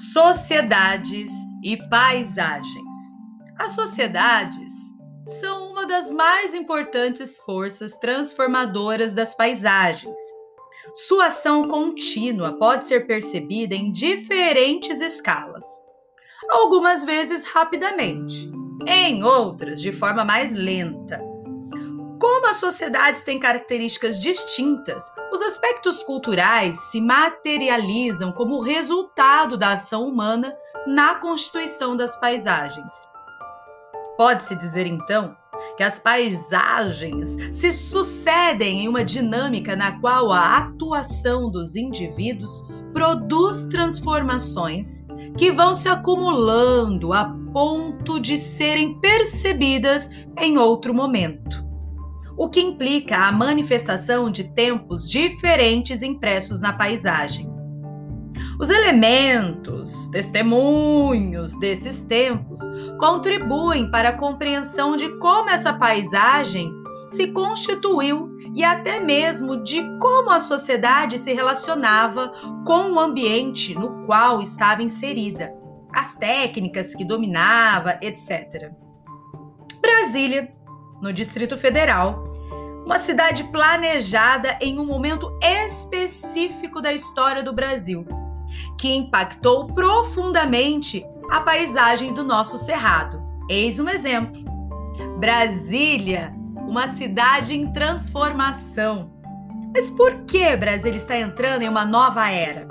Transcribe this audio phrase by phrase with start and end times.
[0.00, 1.30] Sociedades
[1.62, 2.94] e paisagens.
[3.58, 4.72] As sociedades
[5.26, 10.18] são uma das mais importantes forças transformadoras das paisagens.
[10.94, 15.66] Sua ação contínua pode ser percebida em diferentes escalas,
[16.48, 18.50] algumas vezes rapidamente,
[18.86, 21.29] em outras de forma mais lenta.
[22.50, 30.52] As sociedades têm características distintas, os aspectos culturais se materializam como resultado da ação humana
[30.84, 32.92] na constituição das paisagens.
[34.16, 35.36] Pode-se dizer então
[35.76, 43.66] que as paisagens se sucedem em uma dinâmica na qual a atuação dos indivíduos produz
[43.66, 45.06] transformações
[45.38, 51.69] que vão se acumulando a ponto de serem percebidas em outro momento
[52.36, 57.50] o que implica a manifestação de tempos diferentes impressos na paisagem.
[58.58, 62.60] Os elementos, testemunhos desses tempos
[62.98, 66.70] contribuem para a compreensão de como essa paisagem
[67.08, 72.32] se constituiu e até mesmo de como a sociedade se relacionava
[72.66, 75.54] com o ambiente no qual estava inserida,
[75.92, 78.70] as técnicas que dominava, etc.
[79.80, 80.52] Brasília,
[81.00, 82.24] no Distrito Federal,
[82.84, 88.06] uma cidade planejada em um momento específico da história do Brasil,
[88.78, 93.22] que impactou profundamente a paisagem do nosso cerrado.
[93.48, 94.42] Eis um exemplo.
[95.18, 99.10] Brasília, uma cidade em transformação.
[99.72, 102.66] Mas por que Brasília está entrando em uma nova era?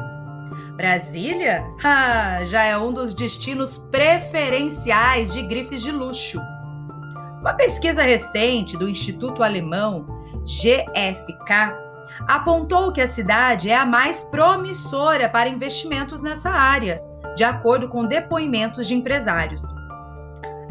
[0.75, 6.41] Brasília ah, já é um dos destinos preferenciais de grifes de luxo.
[7.39, 10.05] Uma pesquisa recente do Instituto Alemão
[10.43, 11.73] GFK
[12.27, 17.01] apontou que a cidade é a mais promissora para investimentos nessa área,
[17.35, 19.73] de acordo com depoimentos de empresários.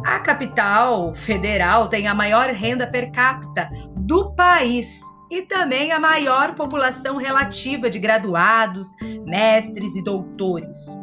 [0.04, 6.54] A capital federal tem a maior renda per capita do país e também a maior
[6.54, 8.86] população relativa de graduados,
[9.26, 10.98] mestres e doutores.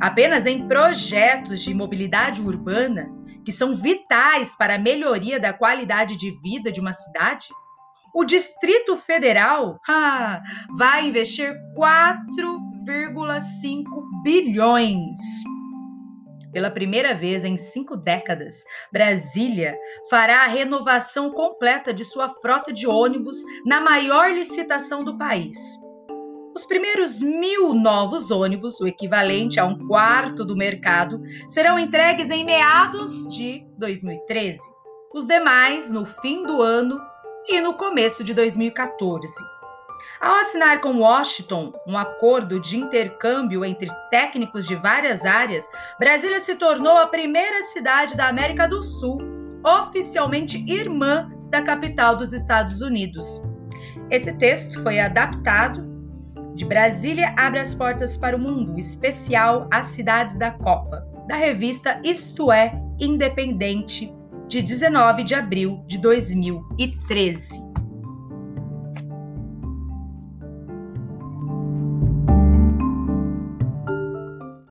[0.00, 3.08] Apenas em projetos de mobilidade urbana,
[3.44, 7.48] que são vitais para a melhoria da qualidade de vida de uma cidade,
[8.14, 10.40] o Distrito Federal ah,
[10.76, 15.18] vai investir 4,5 bilhões.
[16.52, 19.74] Pela primeira vez em cinco décadas, Brasília
[20.10, 25.56] fará a renovação completa de sua frota de ônibus na maior licitação do país.
[26.54, 32.44] Os primeiros mil novos ônibus, o equivalente a um quarto do mercado, serão entregues em
[32.44, 34.60] meados de 2013.
[35.14, 37.00] Os demais no fim do ano
[37.48, 39.26] e no começo de 2014.
[40.20, 45.66] Ao assinar com Washington um acordo de intercâmbio entre técnicos de várias áreas,
[45.98, 49.18] Brasília se tornou a primeira cidade da América do Sul
[49.64, 53.42] oficialmente irmã da capital dos Estados Unidos.
[54.10, 55.91] Esse texto foi adaptado
[56.54, 62.00] de Brasília abre as portas para o mundo, especial As Cidades da Copa, da revista
[62.04, 64.14] Isto É Independente,
[64.48, 67.71] de 19 de abril de 2013.